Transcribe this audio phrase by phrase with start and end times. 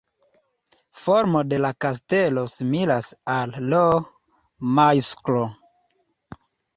[0.99, 5.43] Formo de la kastelo similas al L-majusklo.